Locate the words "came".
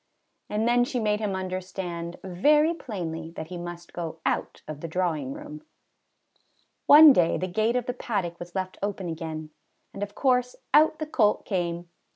11.45-11.87